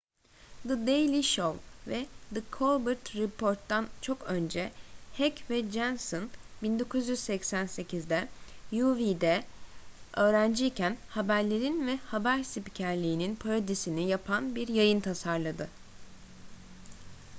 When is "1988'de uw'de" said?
6.63-9.43